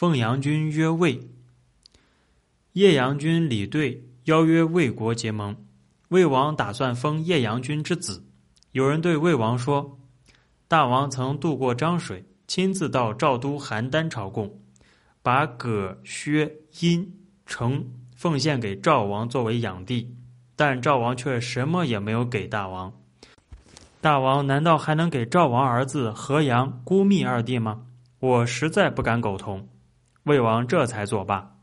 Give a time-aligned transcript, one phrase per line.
[0.00, 1.20] 奉阳君曰魏。
[2.72, 5.54] 叶阳君李兑邀约魏国结盟，
[6.08, 8.24] 魏王打算封叶阳君之子。
[8.72, 9.98] 有人对魏王说
[10.66, 14.50] ：“大王曾渡过漳水，亲自到赵都邯郸朝贡，
[15.22, 17.06] 把葛、薛、殷、
[17.44, 17.84] 成
[18.16, 20.16] 奉献给赵王作为养弟，
[20.56, 22.90] 但赵王却什么也没有给大王。
[24.00, 27.82] 大王难道还能给赵王儿子河阳、孤密二弟吗？
[28.18, 29.68] 我实在不敢苟同。”
[30.24, 31.59] 魏王这才作罢。